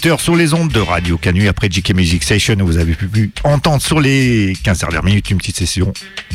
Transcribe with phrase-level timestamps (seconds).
[0.00, 3.82] 18h sur les ondes de Radio Canu après JK Music Station vous avez pu entendre
[3.82, 5.92] sur les 15 dernières minutes une petite session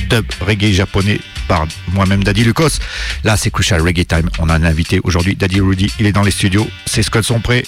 [0.07, 2.77] dub reggae japonais par moi-même Daddy Lucas.
[3.23, 4.29] Là c'est Crucial Reggae Time.
[4.37, 6.67] On a un invité aujourd'hui, Daddy Rudy, il est dans les studios.
[6.85, 7.63] Ses scuds sont prêts.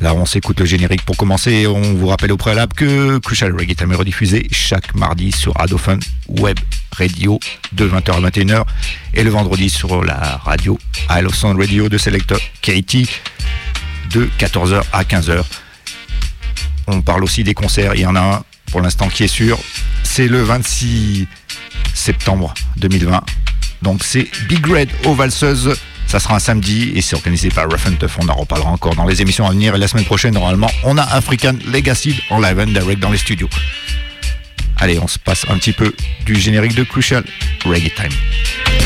[0.00, 1.66] Là, on s'écoute le générique pour commencer.
[1.66, 5.98] On vous rappelle au préalable que Crucial Reggae Time est rediffusé chaque mardi sur Radofun
[6.28, 6.58] Web
[6.92, 7.40] Radio
[7.72, 8.64] de 20h à 21h
[9.14, 10.78] et le vendredi sur la radio
[11.10, 13.10] I Love Sound Radio de Selector Katie
[14.10, 15.42] de 14h à 15h.
[16.86, 17.94] On parle aussi des concerts.
[17.94, 19.58] Il y en a un pour l'instant qui est sûr.
[20.02, 21.26] C'est le 26
[21.94, 23.22] septembre 2020.
[23.82, 25.76] Donc c'est Big Red aux valseuses
[26.10, 28.10] ça sera un samedi et c'est organisé par Rough and Tough.
[28.18, 29.76] On en reparlera encore dans les émissions à venir.
[29.76, 33.18] Et la semaine prochaine, normalement, on a African Legacy en live and direct dans les
[33.18, 33.48] studios.
[34.78, 35.94] Allez, on se passe un petit peu
[36.26, 37.22] du générique de Crucial
[37.64, 38.79] Reggae Time.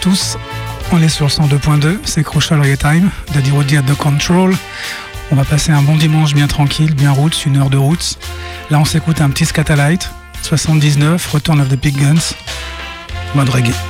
[0.00, 0.38] Tous,
[0.92, 4.54] on est sur le 102.2, c'est Crucial Time, Daddy Roddy at the Control.
[5.30, 8.18] On va passer un bon dimanche bien tranquille, bien route, une heure de route.
[8.70, 10.10] Là on s'écoute un petit Scatalight,
[10.42, 12.34] 79, Return of the Big Guns,
[13.34, 13.89] mode reggae.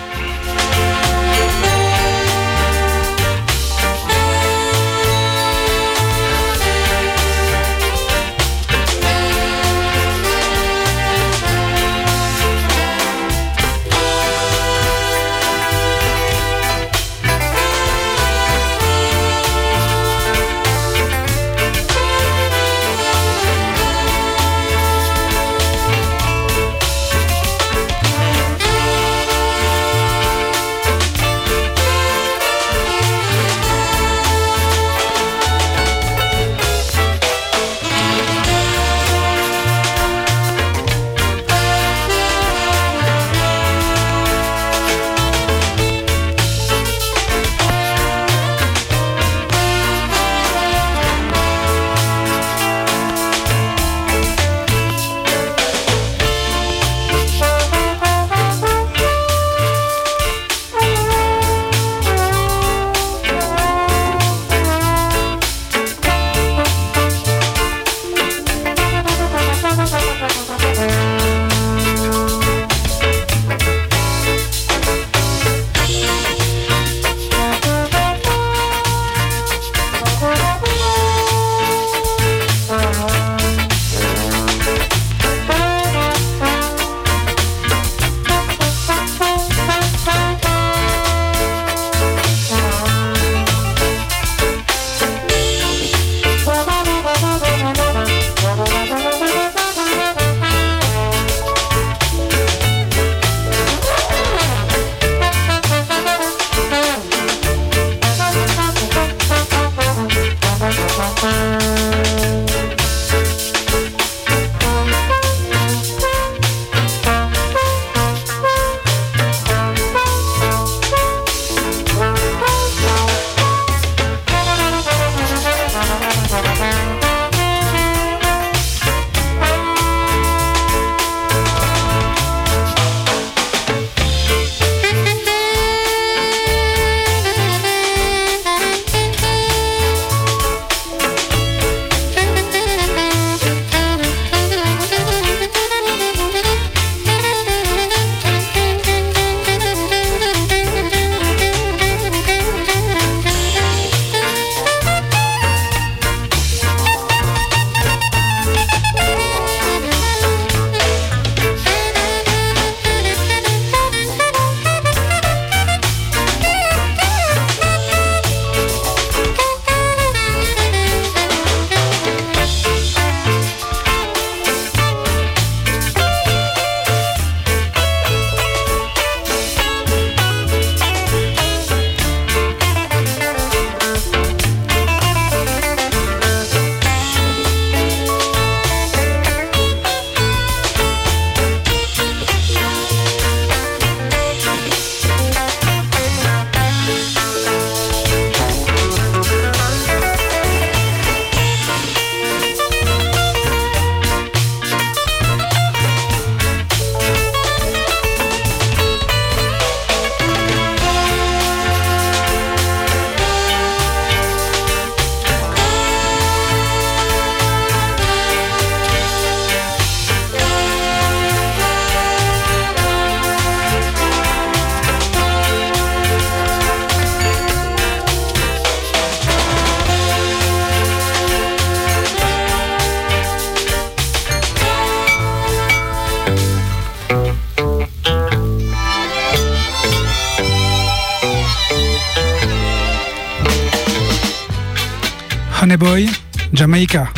[245.77, 246.11] Boy,
[246.53, 247.09] Jamaica.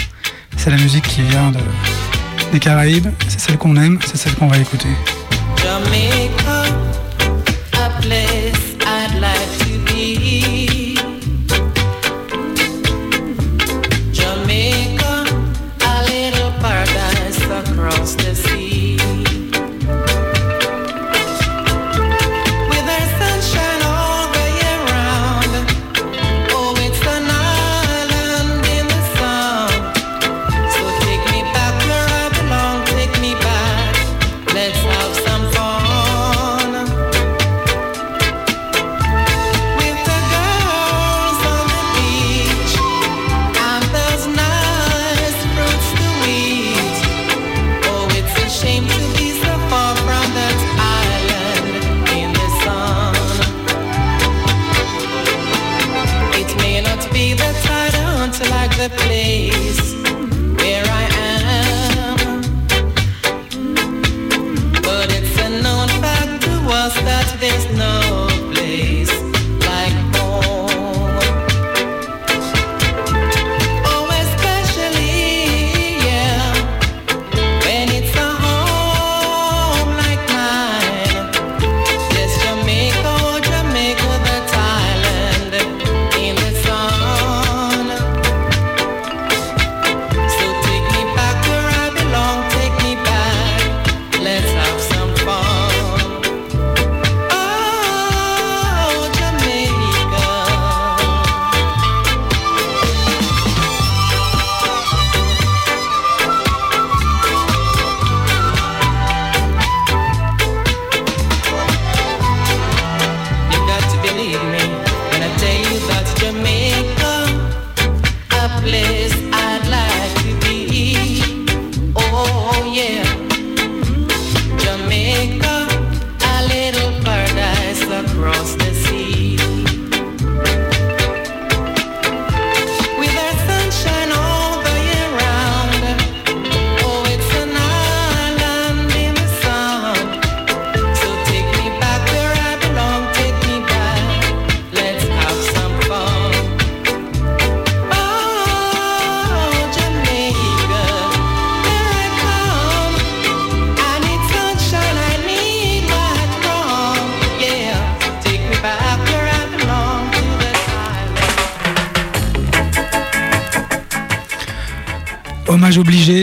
[0.56, 1.52] C'est la musique qui vient
[2.52, 4.88] des Caraïbes, c'est celle qu'on aime, c'est celle qu'on va écouter.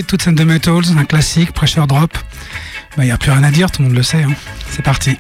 [0.09, 2.11] Toots and the Metals, un classique, Pressure Drop.
[2.97, 4.23] Bah, Il n'y a plus rien à dire, tout le monde le sait.
[4.23, 4.33] Hein.
[4.67, 5.19] C'est parti.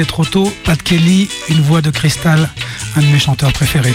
[0.00, 2.48] trop tôt, Pat Kelly, une voix de cristal,
[2.96, 3.94] un de mes chanteurs préférés.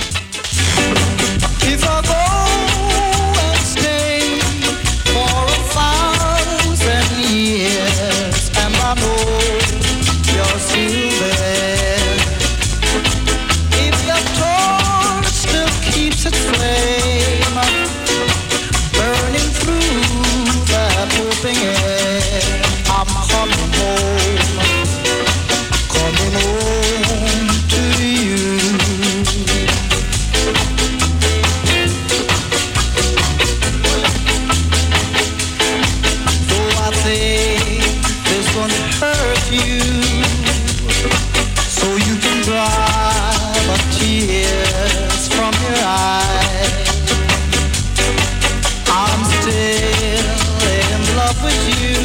[51.44, 51.97] with you.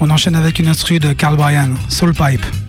[0.00, 2.63] On enchaîne avec une instru de Carl Bryan, Soul Pipe.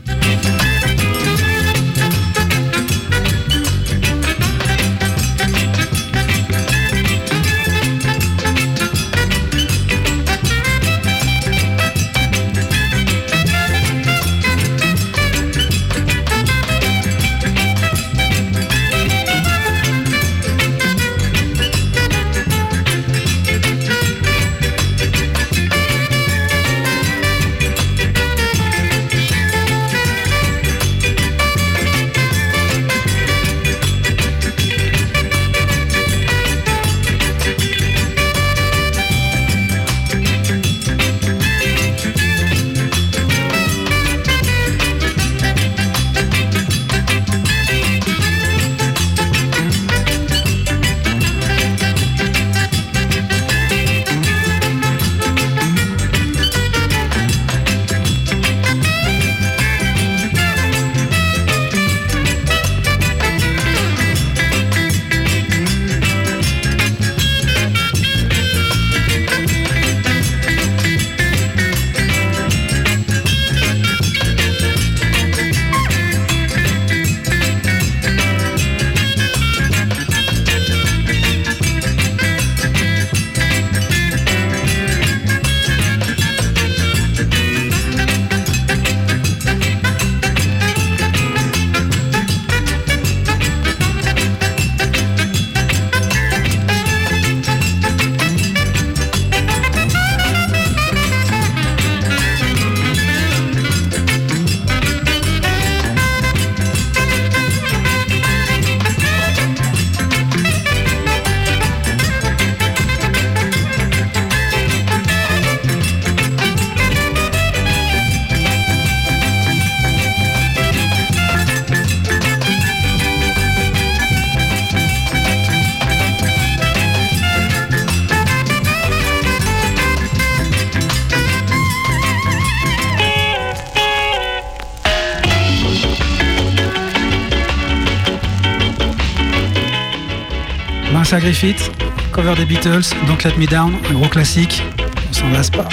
[141.19, 141.71] Griffith,
[142.12, 144.62] cover des Beatles, Don't Let Me Down, gros classique,
[145.10, 145.67] on s'en lasse pas.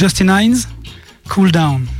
[0.00, 0.66] Justin Hines,
[1.28, 1.99] Cool Down.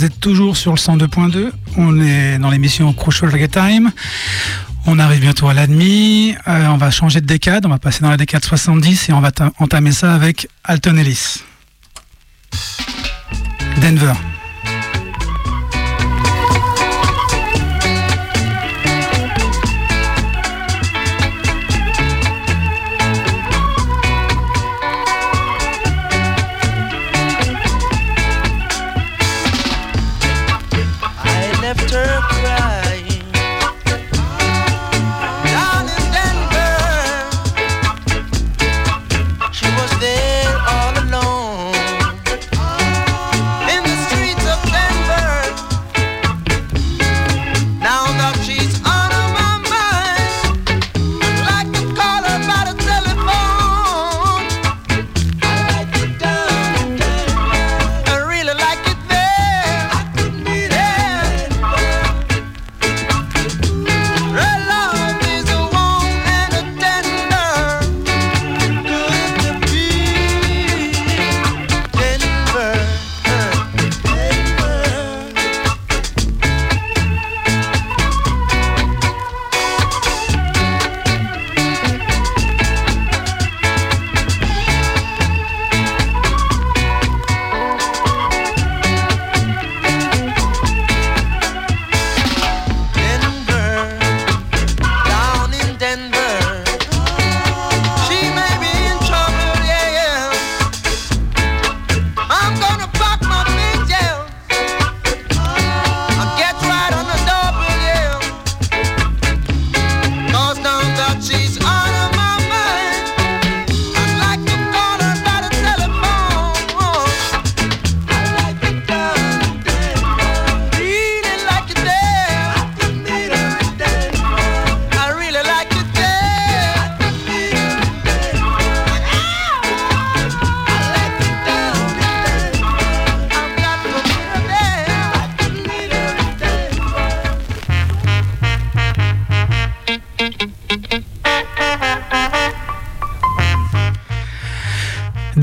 [0.00, 1.50] vous êtes toujours sur le 102.2.
[1.76, 3.92] On est dans l'émission Crucial Reggae Time.
[4.86, 6.34] On arrive bientôt à la demi.
[6.48, 7.66] Euh, on va changer de décade.
[7.66, 11.42] On va passer dans la décade 70 et on va entamer ça avec Alton Ellis.
[13.82, 14.14] Denver.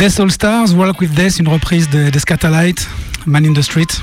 [0.07, 2.87] Yes All Stars, Walk With Death, une reprise des de Scatalite,
[3.25, 4.01] Man in the Street.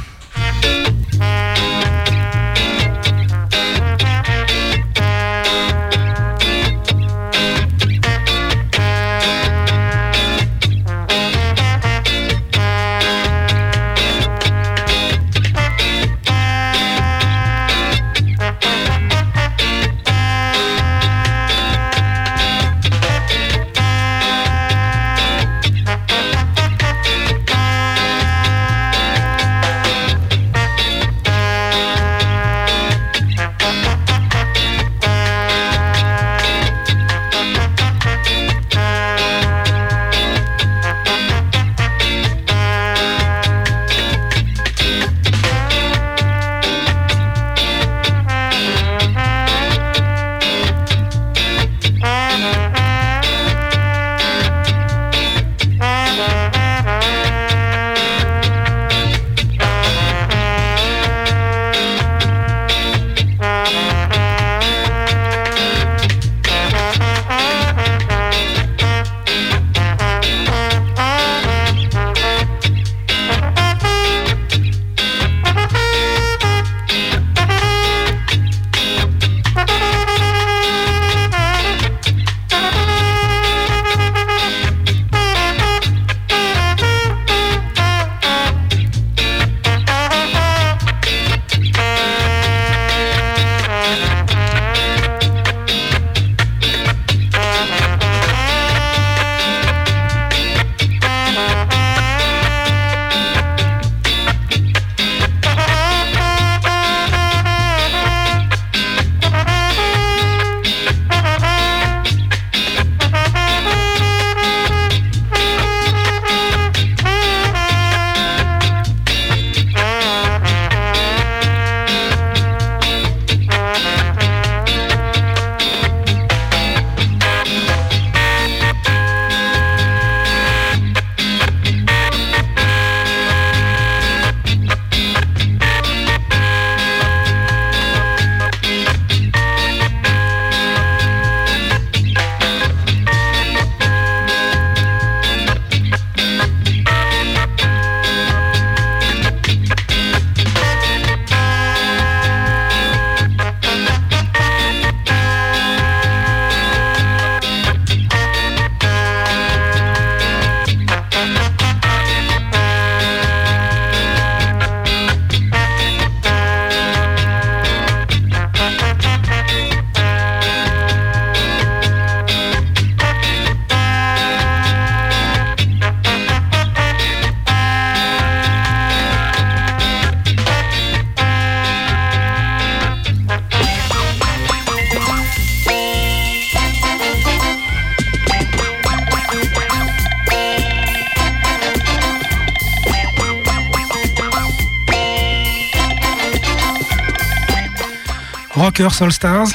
[198.77, 199.49] Rockers All Stars,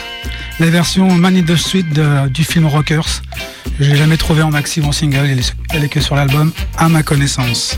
[0.62, 1.36] la version Man
[1.92, 3.22] de- du film Rockers.
[3.78, 5.28] Je l'ai jamais trouvé en maxi en single,
[5.74, 7.78] elle est que sur l'album, à ma connaissance.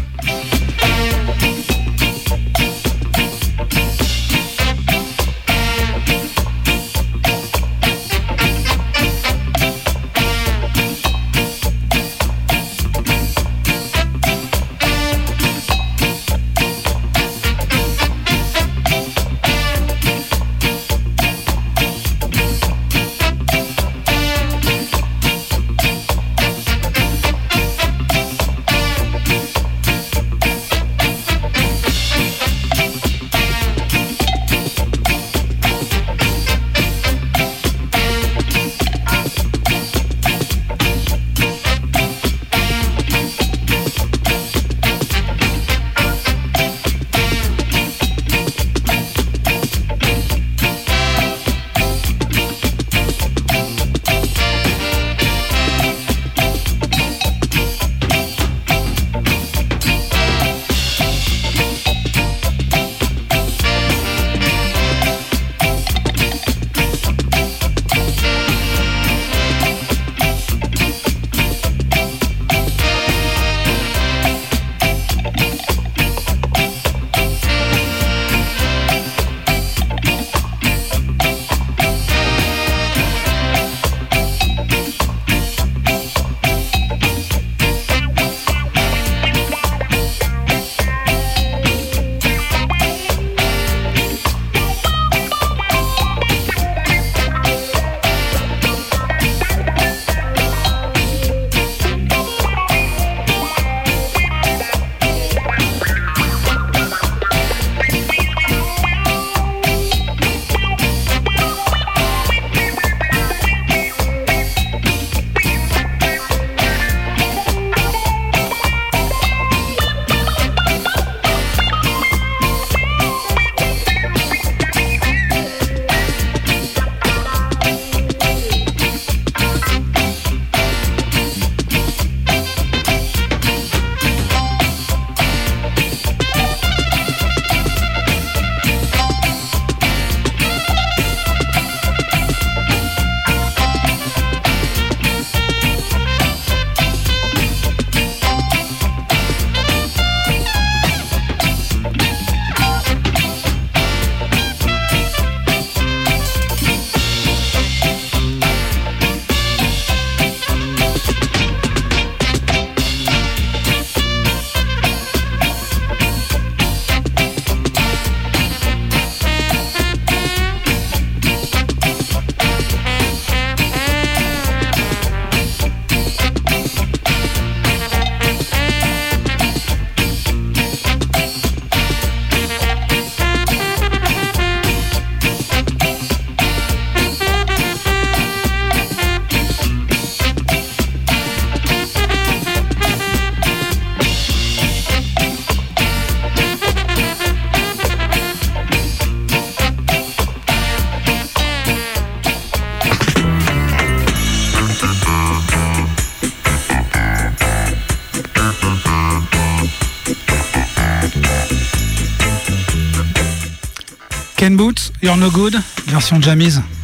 [214.41, 215.53] Ken Boots, You're No Good,
[215.85, 216.80] version Jamise.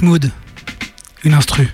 [0.00, 0.30] Mood.
[1.24, 1.68] Une instru.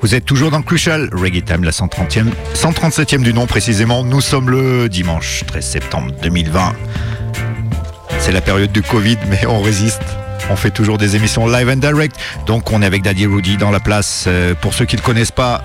[0.00, 4.04] Vous êtes toujours dans Crucial Reggae Time, la 130e, 137e du nom précisément.
[4.04, 6.74] Nous sommes le dimanche 13 septembre 2020.
[8.20, 10.02] C'est la période du Covid, mais on résiste.
[10.50, 12.16] On fait toujours des émissions live and direct.
[12.46, 14.24] Donc on est avec Daddy Rudy dans la place.
[14.26, 15.62] Euh, pour ceux qui ne le connaissent pas,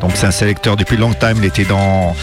[0.00, 1.36] donc c'est un sélecteur depuis long time.
[1.38, 2.14] Il était dans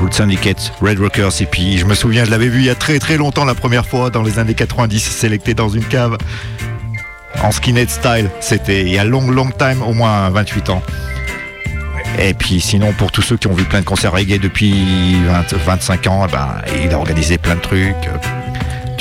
[0.00, 1.40] Root Syndicate, Red Rockers.
[1.40, 3.54] Et puis je me souviens, je l'avais vu il y a très très longtemps la
[3.54, 6.16] première fois, dans les années 90, sélecté dans une cave
[7.42, 8.30] en skinhead style.
[8.40, 10.82] C'était il y a long, long time, au moins 28 ans.
[12.18, 15.54] Et puis sinon, pour tous ceux qui ont vu plein de concerts reggae depuis 20
[15.54, 18.08] 25 ans, eh ben, il a organisé plein de trucs.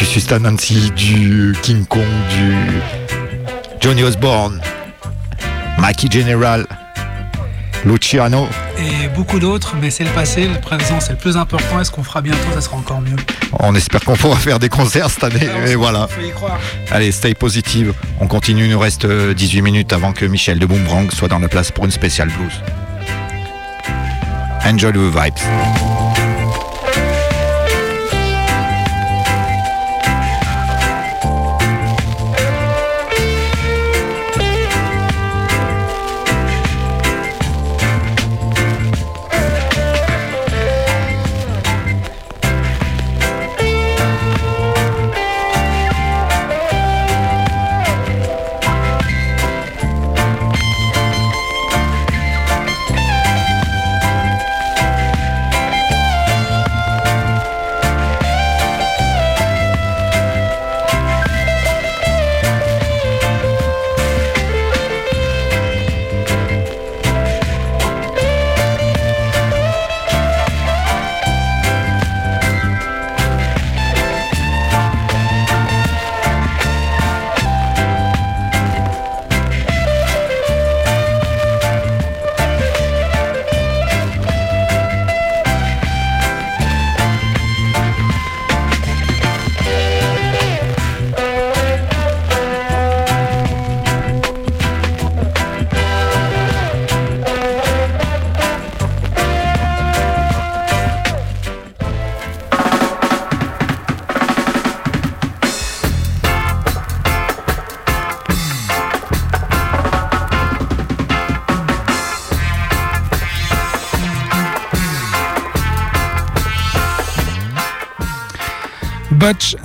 [0.01, 2.55] Euh, Du Sustan Nancy, du King Kong, du
[3.79, 4.61] Johnny Osborne,
[5.79, 6.65] Mikey General,
[7.85, 8.47] Luciano.
[8.77, 11.79] Et beaucoup d'autres, mais c'est le passé, le présent c'est le plus important.
[11.79, 13.15] Et ce qu'on fera bientôt, ça sera encore mieux.
[13.59, 15.47] On espère qu'on pourra faire des concerts cette année.
[15.67, 16.07] Et voilà.
[16.07, 16.59] Faut y croire.
[16.91, 17.93] Allez, stay positive.
[18.19, 21.39] On continue, il nous reste euh, 18 minutes avant que Michel de Boomerang soit dans
[21.39, 22.61] la place pour une spéciale blues.
[24.65, 25.90] Enjoy the vibes.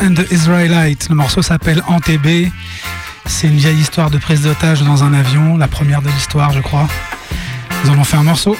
[0.00, 1.08] And the Israelite.
[1.08, 2.52] Le morceau s'appelle Antébé.
[3.26, 6.60] C'est une vieille histoire de prise d'otage dans un avion, la première de l'histoire, je
[6.60, 6.86] crois.
[7.88, 8.56] En ont fait un morceau.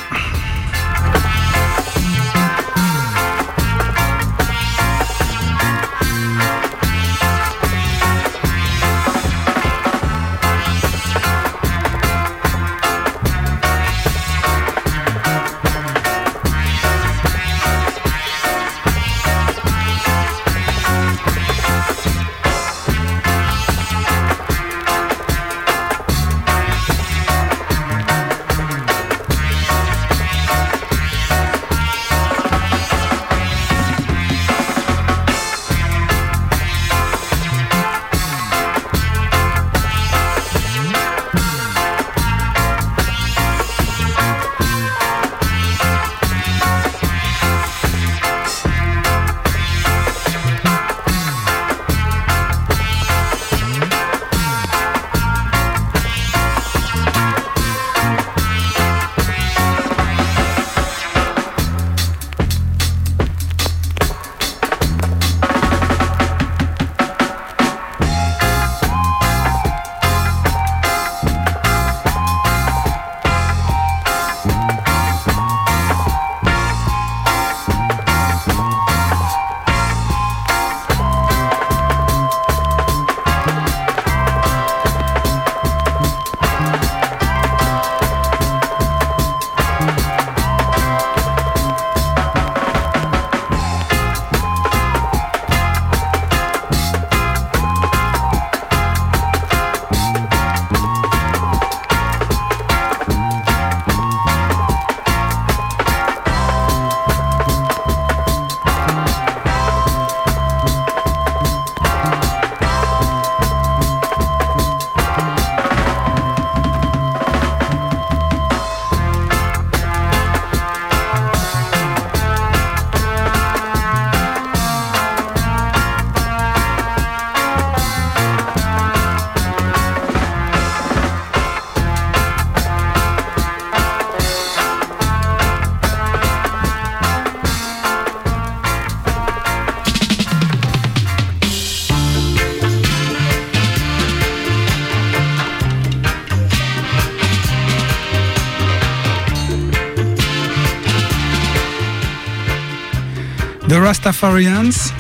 [153.86, 154.90] Rastafarians.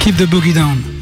[0.00, 0.97] Keep the boogie down.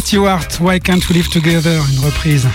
[0.00, 2.46] Stewart, Why Can't We Live Together, une reprise.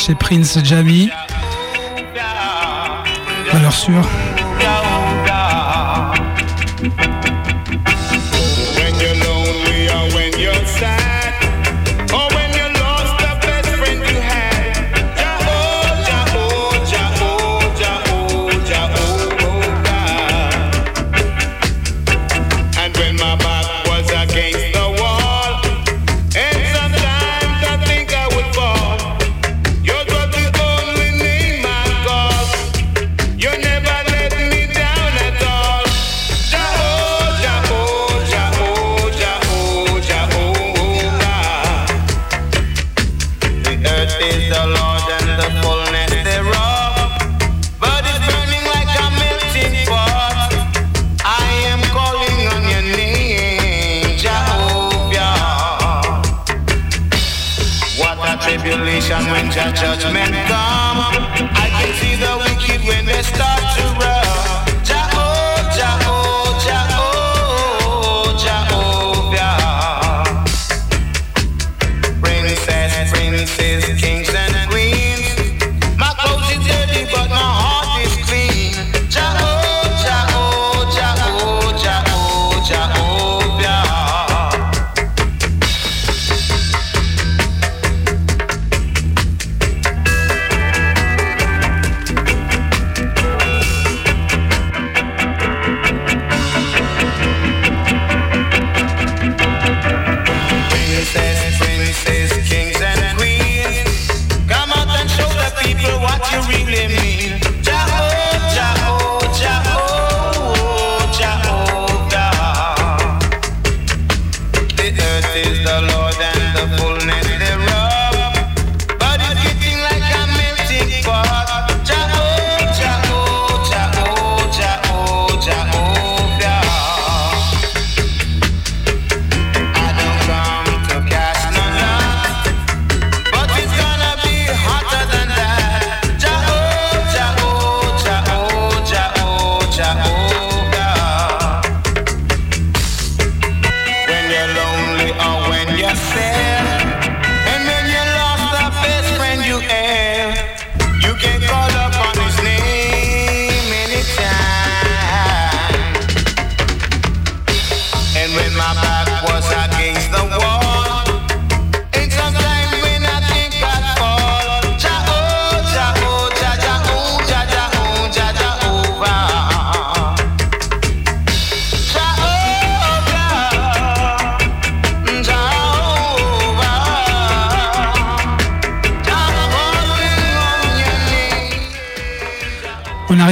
[0.00, 1.10] chez Prince Jamie.
[3.52, 4.29] Valeur sûre.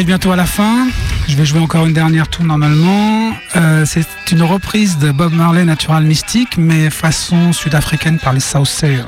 [0.09, 0.89] bientôt à la fin.
[1.29, 3.31] Je vais jouer encore une dernière tour normalement.
[3.57, 8.69] Euh, c'est une reprise de Bob Marley Natural Mystique, mais façon sud-africaine par les South
[8.69, 9.05] Sayers.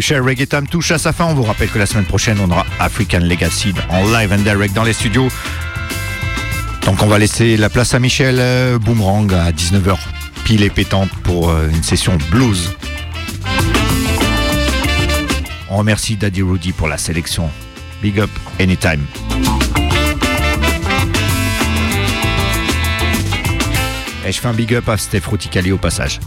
[0.00, 1.26] Africa Reggaetam touche à sa fin.
[1.26, 4.74] On vous rappelle que la semaine prochaine, on aura African Legacy en live and direct
[4.74, 5.28] dans les studios.
[6.86, 9.98] Donc on va laisser la place à Michel euh, Boomerang à 19h
[10.44, 12.74] pile et pétante pour euh, une session blues.
[15.68, 17.50] On remercie Daddy Rudy pour la sélection.
[18.00, 19.04] Big up anytime.
[24.26, 26.20] Et je fais un big up à Steph Ruticali au passage.